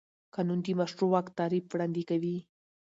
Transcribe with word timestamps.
قانون 0.35 0.59
د 0.63 0.67
مشروع 0.79 1.09
واک 1.11 1.27
تعریف 1.39 1.65
وړاندې 1.67 2.01
کوي. 2.09 2.37